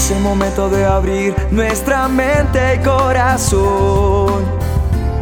Es 0.00 0.10
el 0.12 0.20
momento 0.20 0.70
de 0.70 0.86
abrir 0.86 1.36
nuestra 1.50 2.08
mente 2.08 2.76
y 2.76 2.78
corazón 2.78 4.46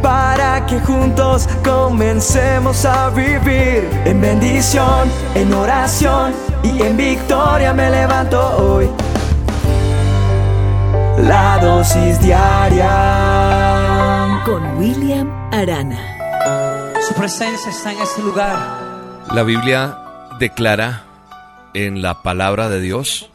para 0.01 0.65
que 0.65 0.79
juntos 0.79 1.49
comencemos 1.65 2.85
a 2.85 3.09
vivir 3.09 3.89
en 4.05 4.21
bendición, 4.21 5.11
en 5.35 5.53
oración 5.53 6.31
y 6.63 6.81
en 6.81 6.95
victoria 6.95 7.73
me 7.73 7.89
levanto 7.89 8.39
hoy. 8.55 8.89
La 11.27 11.59
dosis 11.61 12.21
diaria 12.21 12.87
con 14.45 14.77
William 14.77 15.29
Arana. 15.51 16.95
Su 17.05 17.13
presencia 17.15 17.69
está 17.69 17.91
en 17.91 17.99
este 17.99 18.21
lugar. 18.21 18.55
La 19.33 19.43
Biblia 19.43 19.97
declara 20.39 21.03
en 21.73 22.01
la 22.01 22.23
palabra 22.23 22.69
de 22.69 22.79
Dios 22.79 23.29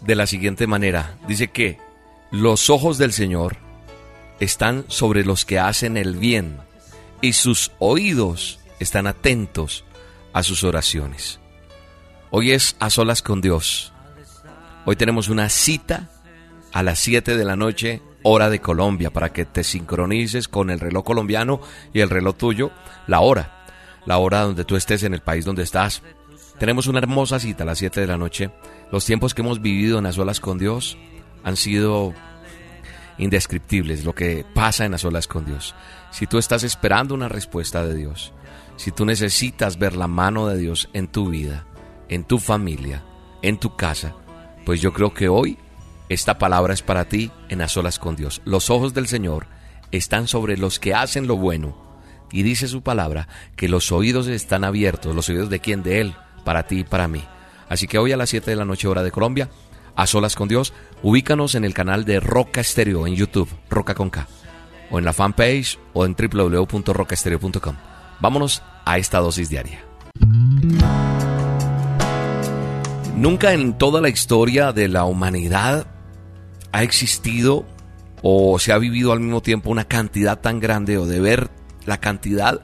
de 0.00 0.14
la 0.14 0.26
siguiente 0.26 0.66
manera. 0.66 1.16
Dice 1.26 1.48
que 1.48 1.78
los 2.30 2.70
ojos 2.70 2.98
del 2.98 3.12
Señor 3.12 3.56
están 4.40 4.84
sobre 4.88 5.24
los 5.24 5.44
que 5.44 5.58
hacen 5.58 5.96
el 5.96 6.16
bien 6.16 6.58
y 7.20 7.32
sus 7.32 7.72
oídos 7.78 8.60
están 8.78 9.06
atentos 9.06 9.84
a 10.32 10.42
sus 10.42 10.64
oraciones. 10.64 11.40
Hoy 12.30 12.52
es 12.52 12.76
a 12.78 12.90
solas 12.90 13.22
con 13.22 13.40
Dios. 13.40 13.92
Hoy 14.84 14.96
tenemos 14.96 15.28
una 15.28 15.48
cita 15.48 16.10
a 16.72 16.82
las 16.82 16.98
7 17.00 17.36
de 17.36 17.44
la 17.44 17.56
noche, 17.56 18.02
hora 18.22 18.50
de 18.50 18.60
Colombia, 18.60 19.10
para 19.10 19.32
que 19.32 19.44
te 19.44 19.64
sincronices 19.64 20.48
con 20.48 20.70
el 20.70 20.80
reloj 20.80 21.04
colombiano 21.04 21.60
y 21.92 22.00
el 22.00 22.10
reloj 22.10 22.36
tuyo, 22.36 22.70
la 23.06 23.20
hora, 23.20 23.64
la 24.06 24.18
hora 24.18 24.42
donde 24.42 24.64
tú 24.64 24.76
estés 24.76 25.02
en 25.02 25.14
el 25.14 25.20
país 25.20 25.44
donde 25.44 25.62
estás. 25.62 26.02
Tenemos 26.58 26.88
una 26.88 26.98
hermosa 26.98 27.38
cita 27.38 27.62
a 27.62 27.66
las 27.66 27.78
7 27.78 28.00
de 28.00 28.06
la 28.06 28.18
noche. 28.18 28.50
Los 28.90 29.04
tiempos 29.04 29.32
que 29.32 29.42
hemos 29.42 29.62
vivido 29.62 29.98
en 29.98 30.04
las 30.04 30.18
olas 30.18 30.40
con 30.40 30.58
Dios 30.58 30.98
han 31.44 31.56
sido 31.56 32.14
indescriptibles, 33.16 34.04
lo 34.04 34.14
que 34.14 34.44
pasa 34.54 34.84
en 34.84 34.92
las 34.92 35.04
olas 35.04 35.28
con 35.28 35.44
Dios. 35.44 35.74
Si 36.10 36.26
tú 36.26 36.38
estás 36.38 36.64
esperando 36.64 37.14
una 37.14 37.28
respuesta 37.28 37.84
de 37.84 37.94
Dios, 37.94 38.32
si 38.76 38.90
tú 38.90 39.04
necesitas 39.04 39.78
ver 39.78 39.94
la 39.96 40.08
mano 40.08 40.48
de 40.48 40.56
Dios 40.56 40.88
en 40.94 41.06
tu 41.06 41.30
vida, 41.30 41.64
en 42.08 42.24
tu 42.24 42.38
familia, 42.38 43.04
en 43.42 43.58
tu 43.58 43.76
casa, 43.76 44.14
pues 44.64 44.80
yo 44.80 44.92
creo 44.92 45.14
que 45.14 45.28
hoy 45.28 45.58
esta 46.08 46.38
palabra 46.38 46.74
es 46.74 46.82
para 46.82 47.08
ti 47.08 47.30
en 47.48 47.58
las 47.58 47.76
olas 47.76 47.98
con 47.98 48.16
Dios. 48.16 48.40
Los 48.44 48.68
ojos 48.70 48.94
del 48.94 49.06
Señor 49.06 49.46
están 49.92 50.26
sobre 50.26 50.56
los 50.56 50.78
que 50.78 50.94
hacen 50.94 51.26
lo 51.26 51.36
bueno. 51.36 51.86
Y 52.30 52.42
dice 52.42 52.68
su 52.68 52.82
palabra 52.82 53.28
que 53.56 53.68
los 53.68 53.90
oídos 53.92 54.26
están 54.26 54.64
abiertos. 54.64 55.14
¿Los 55.14 55.28
oídos 55.28 55.50
de 55.50 55.60
quién? 55.60 55.82
De 55.82 56.00
Él, 56.00 56.14
para 56.44 56.64
ti 56.64 56.80
y 56.80 56.84
para 56.84 57.08
mí. 57.08 57.22
Así 57.68 57.86
que 57.86 57.98
hoy 57.98 58.12
a 58.12 58.16
las 58.16 58.30
7 58.30 58.50
de 58.50 58.56
la 58.56 58.64
noche 58.64 58.88
hora 58.88 59.02
de 59.02 59.10
Colombia, 59.10 59.50
a 59.94 60.06
solas 60.06 60.36
con 60.36 60.48
Dios, 60.48 60.72
ubícanos 61.02 61.54
en 61.54 61.64
el 61.64 61.74
canal 61.74 62.04
de 62.04 62.20
Roca 62.20 62.60
Estéreo 62.60 63.06
en 63.06 63.14
YouTube, 63.14 63.48
Roca 63.68 63.94
con 63.94 64.10
K, 64.10 64.26
o 64.90 64.98
en 64.98 65.04
la 65.04 65.12
fanpage 65.12 65.78
o 65.92 66.04
en 66.06 66.14
www.rocaestereo.com. 66.14 67.76
Vámonos 68.20 68.62
a 68.84 68.98
esta 68.98 69.18
dosis 69.18 69.48
diaria. 69.48 69.84
Nunca 73.16 73.52
en 73.52 73.76
toda 73.76 74.00
la 74.00 74.08
historia 74.08 74.72
de 74.72 74.88
la 74.88 75.04
humanidad 75.04 75.88
ha 76.72 76.82
existido 76.82 77.66
o 78.22 78.58
se 78.58 78.72
ha 78.72 78.78
vivido 78.78 79.12
al 79.12 79.20
mismo 79.20 79.42
tiempo 79.42 79.70
una 79.70 79.84
cantidad 79.84 80.38
tan 80.40 80.60
grande 80.60 80.98
o 80.98 81.06
de 81.06 81.20
ver 81.20 81.50
la 81.86 81.98
cantidad 81.98 82.60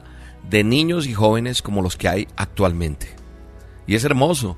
de 0.49 0.63
niños 0.63 1.07
y 1.07 1.13
jóvenes 1.13 1.61
como 1.61 1.81
los 1.81 1.97
que 1.97 2.07
hay 2.07 2.27
actualmente. 2.35 3.14
Y 3.87 3.95
es 3.95 4.03
hermoso. 4.03 4.57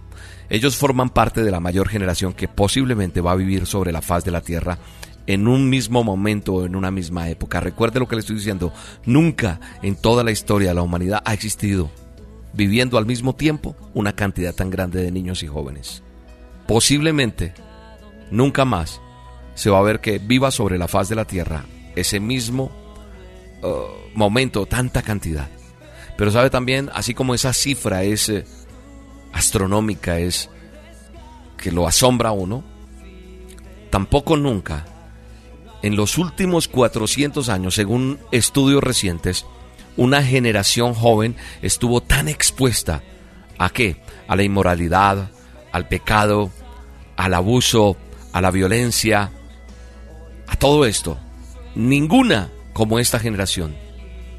Ellos 0.49 0.77
forman 0.77 1.09
parte 1.09 1.43
de 1.43 1.51
la 1.51 1.59
mayor 1.59 1.89
generación 1.89 2.33
que 2.33 2.47
posiblemente 2.47 3.21
va 3.21 3.33
a 3.33 3.35
vivir 3.35 3.65
sobre 3.65 3.91
la 3.91 4.01
faz 4.01 4.23
de 4.23 4.31
la 4.31 4.41
tierra 4.41 4.77
en 5.25 5.47
un 5.47 5.69
mismo 5.69 6.03
momento 6.03 6.53
o 6.53 6.65
en 6.65 6.75
una 6.75 6.89
misma 6.89 7.29
época. 7.29 7.59
Recuerde 7.59 7.99
lo 7.99 8.07
que 8.07 8.15
le 8.15 8.21
estoy 8.21 8.37
diciendo. 8.37 8.71
Nunca 9.05 9.59
en 9.81 9.95
toda 9.95 10.23
la 10.23 10.31
historia 10.31 10.69
de 10.69 10.75
la 10.75 10.81
humanidad 10.81 11.21
ha 11.25 11.33
existido 11.33 11.91
viviendo 12.53 12.97
al 12.97 13.05
mismo 13.05 13.35
tiempo 13.35 13.75
una 13.93 14.13
cantidad 14.15 14.55
tan 14.55 14.69
grande 14.69 15.03
de 15.03 15.11
niños 15.11 15.43
y 15.43 15.47
jóvenes. 15.47 16.01
Posiblemente 16.65 17.53
nunca 18.31 18.65
más 18.65 19.01
se 19.53 19.69
va 19.69 19.79
a 19.79 19.83
ver 19.83 19.99
que 19.99 20.19
viva 20.19 20.49
sobre 20.51 20.77
la 20.77 20.87
faz 20.87 21.09
de 21.09 21.15
la 21.15 21.25
tierra 21.25 21.65
ese 21.95 22.19
mismo 22.19 22.71
uh, 23.63 24.17
momento, 24.17 24.65
tanta 24.65 25.01
cantidad. 25.01 25.49
Pero 26.17 26.31
sabe 26.31 26.49
también, 26.49 26.89
así 26.93 27.13
como 27.13 27.35
esa 27.35 27.53
cifra 27.53 28.03
es 28.03 28.29
eh, 28.29 28.45
astronómica, 29.37 30.19
es 30.19 30.49
que 31.57 31.71
lo 31.71 31.87
asombra 31.87 32.29
a 32.29 32.33
uno, 32.33 32.63
tampoco 33.89 34.37
nunca, 34.37 34.85
en 35.81 35.95
los 35.95 36.17
últimos 36.17 36.67
400 36.67 37.49
años, 37.49 37.75
según 37.75 38.19
estudios 38.31 38.83
recientes, 38.83 39.45
una 39.95 40.23
generación 40.23 40.93
joven 40.93 41.35
estuvo 41.61 42.01
tan 42.01 42.27
expuesta 42.27 43.01
a 43.57 43.69
qué? 43.69 44.01
A 44.27 44.35
la 44.35 44.43
inmoralidad, 44.43 45.31
al 45.71 45.87
pecado, 45.87 46.51
al 47.15 47.33
abuso, 47.33 47.97
a 48.31 48.41
la 48.41 48.51
violencia, 48.51 49.31
a 50.47 50.55
todo 50.55 50.85
esto, 50.85 51.17
ninguna 51.75 52.49
como 52.73 52.99
esta 52.99 53.19
generación 53.19 53.75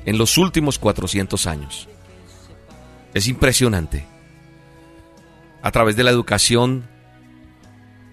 en 0.05 0.19
los 0.19 0.39
últimos 0.39 0.79
400 0.79 1.47
años. 1.47 1.89
Es 3.15 3.27
impresionante. 3.27 4.07
A 5.63 5.71
través 5.71 5.97
de 5.97 6.05
la 6.05 6.11
educación 6.11 6.89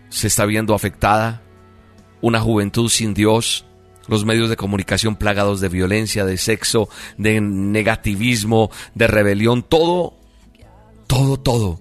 se 0.10 0.28
está 0.28 0.46
viendo 0.46 0.74
afectada 0.74 1.42
una 2.22 2.40
juventud 2.40 2.90
sin 2.90 3.14
Dios, 3.14 3.66
los 4.08 4.26
medios 4.26 4.50
de 4.50 4.56
comunicación 4.56 5.16
plagados 5.16 5.62
de 5.62 5.70
violencia, 5.70 6.26
de 6.26 6.38
sexo, 6.38 6.90
de 7.18 7.42
negativismo, 7.42 8.72
de 8.94 9.08
rebelión, 9.08 9.64
todo, 9.64 10.16
todo, 11.08 11.38
todo 11.38 11.80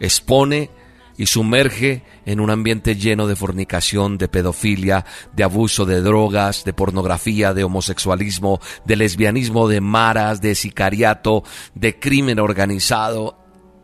expone 0.00 0.70
y 1.18 1.26
sumerge 1.26 2.02
en 2.26 2.40
un 2.40 2.50
ambiente 2.50 2.94
lleno 2.94 3.26
de 3.26 3.36
fornicación, 3.36 4.18
de 4.18 4.28
pedofilia, 4.28 5.06
de 5.34 5.44
abuso 5.44 5.86
de 5.86 6.02
drogas, 6.02 6.64
de 6.64 6.74
pornografía, 6.74 7.54
de 7.54 7.64
homosexualismo, 7.64 8.60
de 8.84 8.96
lesbianismo, 8.96 9.66
de 9.68 9.80
maras, 9.80 10.42
de 10.42 10.54
sicariato, 10.54 11.42
de 11.74 11.98
crimen 11.98 12.38
organizado. 12.38 13.38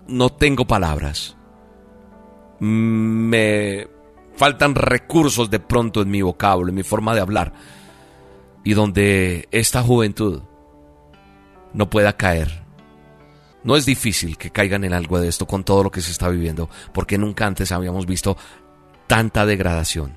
No 0.08 0.30
tengo 0.30 0.66
palabras. 0.66 1.36
Me 2.58 3.88
faltan 4.36 4.74
recursos 4.74 5.50
de 5.50 5.60
pronto 5.60 6.02
en 6.02 6.10
mi 6.10 6.22
vocablo, 6.22 6.68
en 6.68 6.74
mi 6.74 6.82
forma 6.82 7.14
de 7.14 7.20
hablar. 7.20 7.52
Y 8.64 8.74
donde 8.74 9.48
esta 9.50 9.82
juventud 9.82 10.42
no 11.72 11.90
pueda 11.90 12.16
caer 12.16 12.62
no 13.64 13.76
es 13.76 13.86
difícil 13.86 14.36
que 14.36 14.50
caigan 14.50 14.84
en 14.84 14.92
algo 14.92 15.20
de 15.20 15.28
esto 15.28 15.46
con 15.46 15.64
todo 15.64 15.84
lo 15.84 15.90
que 15.90 16.00
se 16.00 16.10
está 16.10 16.28
viviendo, 16.28 16.68
porque 16.92 17.18
nunca 17.18 17.46
antes 17.46 17.72
habíamos 17.72 18.06
visto 18.06 18.36
tanta 19.06 19.46
degradación. 19.46 20.16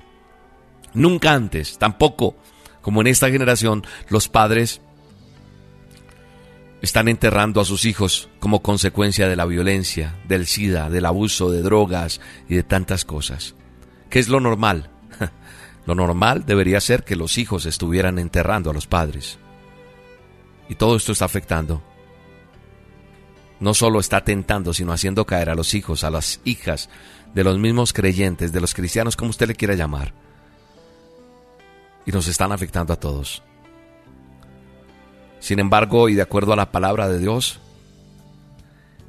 Nunca 0.94 1.32
antes, 1.32 1.78
tampoco 1.78 2.36
como 2.80 3.00
en 3.00 3.08
esta 3.08 3.30
generación, 3.30 3.84
los 4.08 4.28
padres 4.28 4.80
están 6.82 7.08
enterrando 7.08 7.60
a 7.60 7.64
sus 7.64 7.84
hijos 7.84 8.28
como 8.38 8.62
consecuencia 8.62 9.28
de 9.28 9.36
la 9.36 9.44
violencia, 9.44 10.14
del 10.28 10.46
SIDA, 10.46 10.90
del 10.90 11.06
abuso 11.06 11.50
de 11.50 11.62
drogas 11.62 12.20
y 12.48 12.56
de 12.56 12.62
tantas 12.62 13.04
cosas. 13.04 13.54
¿Qué 14.10 14.18
es 14.18 14.28
lo 14.28 14.40
normal? 14.40 14.90
Lo 15.86 15.94
normal 15.94 16.44
debería 16.44 16.80
ser 16.80 17.04
que 17.04 17.14
los 17.14 17.38
hijos 17.38 17.64
estuvieran 17.64 18.18
enterrando 18.18 18.70
a 18.70 18.74
los 18.74 18.88
padres. 18.88 19.38
Y 20.68 20.74
todo 20.74 20.96
esto 20.96 21.12
está 21.12 21.26
afectando 21.26 21.80
no 23.60 23.74
solo 23.74 24.00
está 24.00 24.22
tentando, 24.24 24.74
sino 24.74 24.92
haciendo 24.92 25.24
caer 25.24 25.50
a 25.50 25.54
los 25.54 25.74
hijos, 25.74 26.04
a 26.04 26.10
las 26.10 26.40
hijas 26.44 26.88
de 27.34 27.44
los 27.44 27.58
mismos 27.58 27.92
creyentes, 27.92 28.52
de 28.52 28.60
los 28.60 28.74
cristianos, 28.74 29.16
como 29.16 29.30
usted 29.30 29.48
le 29.48 29.54
quiera 29.54 29.74
llamar. 29.74 30.12
Y 32.04 32.12
nos 32.12 32.28
están 32.28 32.52
afectando 32.52 32.92
a 32.92 33.00
todos. 33.00 33.42
Sin 35.40 35.58
embargo, 35.58 36.08
y 36.08 36.14
de 36.14 36.22
acuerdo 36.22 36.52
a 36.52 36.56
la 36.56 36.72
palabra 36.72 37.08
de 37.08 37.18
Dios, 37.18 37.60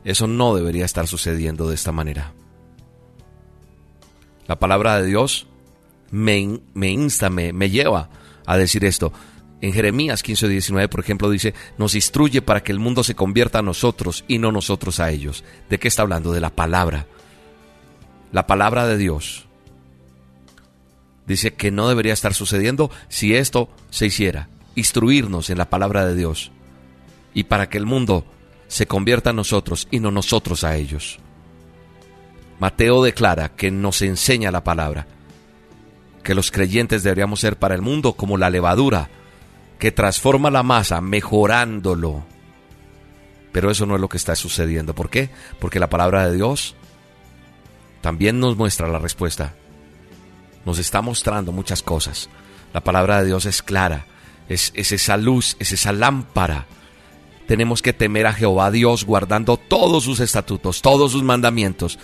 eso 0.04 0.28
no 0.28 0.56
debería 0.56 0.86
estar 0.86 1.08
sucediendo 1.08 1.68
de 1.68 1.76
esta 1.76 1.92
manera. 1.92 2.34
La 4.48 4.58
palabra 4.58 5.02
de 5.02 5.08
Dios 5.08 5.48
me, 6.12 6.62
me 6.74 6.90
insta, 6.90 7.30
me, 7.30 7.52
me 7.52 7.70
lleva 7.70 8.10
a 8.46 8.58
decir 8.58 8.86
esto. 8.86 9.12
En 9.60 9.74
Jeremías 9.74 10.24
15:19, 10.24 10.88
por 10.88 11.00
ejemplo, 11.00 11.30
dice, 11.30 11.54
nos 11.78 11.96
instruye 11.96 12.42
para 12.42 12.62
que 12.62 12.72
el 12.72 12.80
mundo 12.80 13.04
se 13.04 13.16
convierta 13.16 13.60
a 13.60 13.64
nosotros 13.64 14.24
y 14.28 14.38
no 14.38 14.52
nosotros 14.52 15.00
a 15.00 15.10
ellos. 15.12 15.44
¿De 15.70 15.80
qué 15.80 15.88
está 15.88 16.04
hablando? 16.04 16.32
De 16.32 16.40
la 16.40 16.52
palabra. 16.52 17.08
La 18.32 18.46
palabra 18.46 18.88
de 18.88 18.98
Dios. 18.98 19.46
Dice 21.26 21.54
que 21.56 21.72
no 21.72 21.90
debería 21.90 22.14
estar 22.14 22.34
sucediendo 22.34 22.92
si 23.10 23.36
esto 23.36 23.70
se 23.90 24.06
hiciera. 24.06 24.48
Instruirnos 24.78 25.50
en 25.50 25.58
la 25.58 25.70
palabra 25.70 26.06
de 26.06 26.16
Dios. 26.16 26.54
Y 27.34 27.44
para 27.44 27.68
que 27.68 27.78
el 27.78 27.86
mundo 27.86 28.26
se 28.68 28.88
convierta 28.88 29.32
a 29.32 29.34
nosotros 29.34 29.90
y 29.92 30.00
no 30.00 30.12
nosotros 30.12 30.64
a 30.64 30.78
ellos. 30.78 31.20
Mateo 32.60 33.04
declara 33.04 33.50
que 33.50 33.72
nos 33.72 34.02
enseña 34.02 34.52
la 34.52 34.64
palabra 34.64 35.08
que 36.28 36.36
los 36.36 36.52
creyentes 36.52 37.04
deberíamos 37.04 37.40
ser 37.40 37.58
para 37.58 37.74
el 37.74 37.82
mundo 37.82 38.12
como 38.12 38.38
la 38.38 38.50
levadura, 38.50 39.10
que 39.80 39.94
transforma 39.94 40.52
la 40.52 40.62
masa 40.62 41.00
mejorándolo. 41.00 42.26
Pero 43.54 43.72
eso 43.72 43.86
no 43.86 43.96
es 43.96 44.02
lo 44.02 44.10
que 44.10 44.18
está 44.18 44.36
sucediendo. 44.36 44.94
¿Por 44.94 45.10
qué? 45.10 45.30
Porque 45.62 45.80
la 45.80 45.88
palabra 45.88 46.28
de 46.28 46.36
Dios 46.36 46.76
también 48.02 48.42
nos 48.42 48.58
muestra 48.58 48.90
la 48.90 49.00
respuesta. 49.00 49.54
Nos 50.66 50.80
está 50.80 51.02
mostrando 51.02 51.54
muchas 51.54 51.82
cosas. 51.82 52.30
La 52.74 52.82
palabra 52.82 53.22
de 53.22 53.28
Dios 53.28 53.46
es 53.46 53.64
clara, 53.64 54.06
es, 54.50 54.72
es 54.76 54.92
esa 54.92 55.18
luz, 55.18 55.56
es 55.60 55.72
esa 55.72 55.92
lámpara. 55.92 56.66
Tenemos 57.48 57.82
que 57.82 57.94
temer 57.94 58.28
a 58.28 58.34
Jehová 58.34 58.72
Dios 58.72 59.06
guardando 59.06 59.58
todos 59.58 60.04
sus 60.04 60.20
estatutos, 60.20 60.82
todos 60.82 61.14
sus 61.14 61.24
mandamientos. 61.24 61.98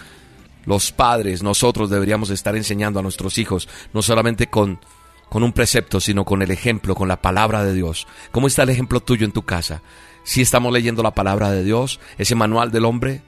Los 0.66 0.94
padres, 0.94 1.44
nosotros 1.44 1.90
deberíamos 1.90 2.30
estar 2.30 2.56
enseñando 2.56 3.00
a 3.00 3.04
nuestros 3.04 3.38
hijos, 3.38 3.68
no 3.94 4.02
solamente 4.02 4.48
con, 4.48 4.80
con 5.28 5.44
un 5.44 5.52
precepto, 5.52 6.00
sino 6.00 6.24
con 6.24 6.42
el 6.42 6.52
ejemplo, 6.52 6.96
con 6.96 7.10
la 7.10 7.22
palabra 7.22 7.64
de 7.66 7.74
Dios. 7.74 8.08
¿Cómo 8.32 8.48
está 8.48 8.64
el 8.64 8.70
ejemplo 8.70 9.02
tuyo 9.02 9.26
en 9.26 9.34
tu 9.34 9.44
casa? 9.44 9.82
Si 10.24 10.42
estamos 10.42 10.72
leyendo 10.72 11.04
la 11.04 11.14
palabra 11.14 11.52
de 11.52 11.66
Dios, 11.66 12.00
ese 12.18 12.36
manual 12.36 12.72
del 12.72 12.86
hombre, 12.86 13.22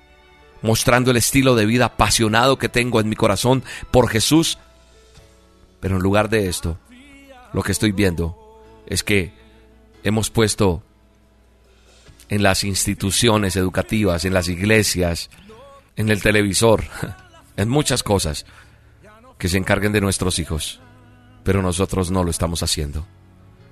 mostrando 0.62 1.12
el 1.12 1.18
estilo 1.18 1.56
de 1.56 1.66
vida 1.66 1.86
apasionado 1.86 2.58
que 2.58 2.70
tengo 2.70 3.02
en 3.02 3.10
mi 3.10 3.18
corazón 3.18 3.64
por 3.92 4.08
Jesús. 4.08 4.58
Pero 5.82 5.98
en 5.98 6.02
lugar 6.02 6.30
de 6.30 6.48
esto, 6.48 6.78
lo 7.52 7.62
que 7.62 7.74
estoy 7.74 7.92
viendo 7.92 8.45
es 8.88 9.04
que 9.04 9.34
hemos 10.04 10.30
puesto 10.30 10.84
en 12.30 12.44
las 12.44 12.64
instituciones 12.64 13.56
educativas, 13.56 14.26
en 14.26 14.34
las 14.34 14.48
iglesias, 14.48 15.30
en 15.96 16.10
el 16.10 16.22
televisor, 16.22 16.84
en 17.58 17.70
muchas 17.70 18.04
cosas 18.04 18.46
que 19.38 19.50
se 19.50 19.58
encarguen 19.58 19.92
de 19.92 20.02
nuestros 20.02 20.40
hijos. 20.40 20.80
Pero 21.44 21.62
nosotros 21.62 22.12
no 22.12 22.24
lo 22.24 22.32
estamos 22.32 22.64
haciendo. 22.64 23.06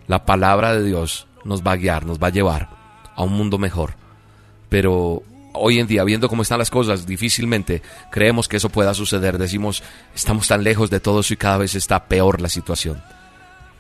La 0.07 0.25
palabra 0.25 0.74
de 0.74 0.83
Dios 0.83 1.27
nos 1.44 1.63
va 1.63 1.74
a 1.74 1.77
guiar, 1.77 2.06
nos 2.06 2.19
va 2.19 2.27
a 2.27 2.31
llevar 2.31 2.69
a 3.15 3.24
un 3.24 3.33
mundo 3.33 3.57
mejor. 3.57 3.95
Pero 4.69 5.24
hoy 5.54 5.80
en 5.80 5.88
día, 5.88 6.04
viendo 6.04 6.30
cómo 6.30 6.42
están 6.42 6.60
las 6.60 6.69
cosas, 6.69 7.06
difícilmente 7.06 7.81
creemos 8.12 8.48
que 8.48 8.57
eso 8.57 8.69
pueda 8.69 8.94
suceder. 8.94 9.38
Decimos, 9.38 9.83
estamos 10.13 10.48
tan 10.48 10.63
lejos 10.63 10.89
de 10.89 11.00
todo 11.00 11.21
eso 11.21 11.33
y 11.33 11.38
cada 11.38 11.57
vez 11.57 11.75
está 11.75 12.06
peor 12.06 12.42
la 12.42 12.50
situación. 12.50 13.01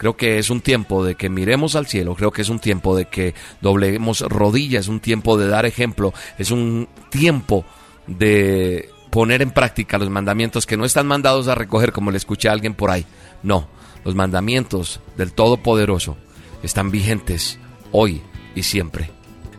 Creo 0.03 0.17
que 0.17 0.37
es 0.37 0.49
un 0.49 0.59
tiempo 0.59 1.05
de 1.05 1.15
que 1.15 1.29
miremos 1.29 1.77
al 1.77 1.87
cielo, 1.87 2.13
creo 2.13 2.29
que 2.29 2.41
es 2.41 2.49
un 2.49 2.59
tiempo 2.59 2.93
de 2.93 3.05
que 3.05 3.33
dobleguemos 3.61 4.19
rodillas, 4.19 4.81
es 4.81 4.87
un 4.89 4.99
tiempo 4.99 5.37
de 5.37 5.47
dar 5.47 5.65
ejemplo, 5.65 6.13
es 6.37 6.51
un 6.51 6.89
tiempo 7.09 7.63
de 8.05 8.89
poner 9.11 9.41
en 9.41 9.51
práctica 9.51 9.97
los 9.97 10.09
mandamientos 10.09 10.65
que 10.65 10.75
no 10.75 10.83
están 10.83 11.07
mandados 11.07 11.47
a 11.47 11.55
recoger 11.55 11.93
como 11.93 12.11
le 12.11 12.17
escuché 12.17 12.49
a 12.49 12.51
alguien 12.51 12.73
por 12.73 12.91
ahí. 12.91 13.05
No, 13.43 13.69
los 14.03 14.13
mandamientos 14.13 14.99
del 15.15 15.31
Todopoderoso 15.31 16.17
están 16.63 16.91
vigentes 16.91 17.57
hoy 17.93 18.21
y 18.55 18.63
siempre. 18.63 19.09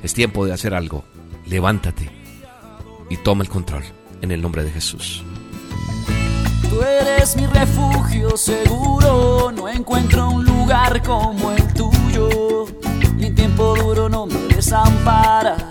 Es 0.03 0.13
tiempo 0.13 0.45
de 0.45 0.53
hacer 0.53 0.75
algo 0.75 1.07
levántate 1.47 2.11
y 3.09 3.17
toma 3.17 3.45
el 3.45 3.49
control 3.49 3.85
en 4.21 4.31
el 4.31 4.43
nombre 4.43 4.63
de 4.63 4.73
Jesús. 4.73 5.25
Tú 6.75 6.83
eres 6.83 7.37
mi 7.37 7.47
refugio 7.47 8.37
seguro, 8.37 9.53
no 9.53 9.69
encuentro 9.69 10.29
un 10.29 10.45
lugar 10.45 11.01
como 11.05 11.53
el 11.53 11.73
tuyo, 11.73 12.67
y 13.17 13.27
en 13.27 13.35
tiempo 13.37 13.77
duro 13.77 14.09
no 14.09 14.27
me 14.27 14.41
desamparas. 14.53 15.63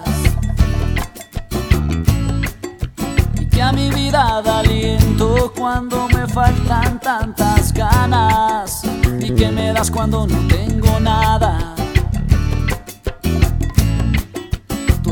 Y 3.38 3.45
que 3.47 3.61
a 3.61 3.73
mi 3.73 3.89
vida 3.89 4.41
da 4.41 4.59
aliento 4.59 5.51
cuando 5.53 6.07
me 6.07 6.25
faltan 6.25 7.01
tantas 7.01 7.73
ganas, 7.73 8.83
y 9.19 9.29
que 9.31 9.51
me 9.51 9.73
das 9.73 9.91
cuando 9.91 10.25
no 10.25 10.47
tengo 10.47 11.01
nada. 11.01 11.75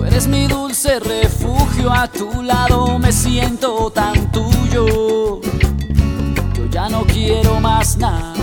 eres 0.07 0.27
mi 0.27 0.47
dulce 0.47 0.99
refugio, 0.99 1.91
a 1.91 2.07
tu 2.07 2.41
lado 2.41 2.97
me 2.97 3.11
siento 3.11 3.91
tan 3.91 4.31
tuyo. 4.31 5.41
Ya 6.81 6.89
no 6.89 7.05
quiero 7.05 7.59
más 7.59 7.95
nada. 7.95 8.33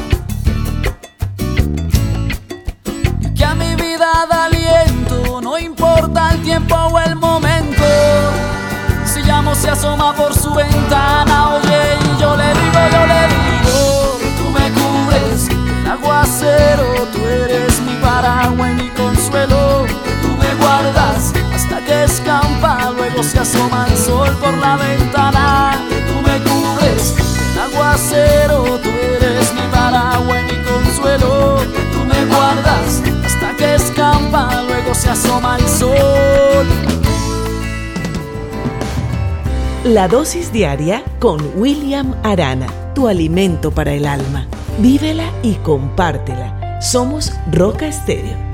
Que 3.34 3.44
a 3.44 3.52
mi 3.56 3.74
vida 3.74 4.26
da 4.30 4.44
aliento, 4.44 5.40
no 5.40 5.58
importa 5.58 6.30
el 6.30 6.42
tiempo 6.42 6.76
o 6.76 7.00
el 7.00 7.16
momento. 7.16 7.82
Si 9.04 9.22
llamo 9.22 9.56
se 9.56 9.70
asoma 9.70 10.14
por 10.14 10.32
su 10.32 10.54
ventana, 10.54 11.56
oye, 11.56 11.98
y 11.98 12.20
yo 12.20 12.36
le 12.36 12.46
digo, 12.60 12.80
yo 12.92 13.06
le 13.12 13.22
digo, 13.34 14.18
tú 14.38 14.50
me 14.56 14.70
cubres 14.70 15.48
el 15.48 15.90
aguacero, 15.90 17.08
tú 17.12 17.18
eres 17.26 17.80
mi 17.80 17.94
paraguas 17.94 18.70
y 18.70 18.74
mi 18.84 18.88
consuelo, 18.90 19.84
tú 20.22 20.28
me 20.38 20.54
guardas 20.62 21.32
que 21.84 22.04
escampa, 22.04 22.92
luego 22.96 23.20
se 23.22 23.40
asoma 23.40 23.86
el 23.88 23.96
sol 23.96 24.30
por 24.40 24.56
la 24.58 24.76
ventana. 24.76 25.77
Aguacero, 27.98 28.78
tú 28.78 28.88
eres 28.90 29.52
mi 29.54 29.60
paraguas 29.72 30.38
y 30.40 30.54
mi 30.54 30.62
consuelo. 30.62 31.56
Tú 31.92 31.98
me 32.06 32.26
guardas 32.26 33.02
hasta 33.26 33.56
que 33.56 33.74
escampa, 33.74 34.62
luego 34.62 34.94
se 34.94 35.10
asoma 35.10 35.58
el 35.58 35.66
sol. 35.66 36.66
La 39.82 40.06
dosis 40.06 40.52
diaria 40.52 41.02
con 41.18 41.40
William 41.56 42.14
Arana, 42.22 42.68
tu 42.94 43.08
alimento 43.08 43.72
para 43.72 43.92
el 43.92 44.06
alma. 44.06 44.46
Vívela 44.78 45.32
y 45.42 45.54
compártela. 45.54 46.80
Somos 46.80 47.32
Roca 47.50 47.88
Estéreo 47.88 48.47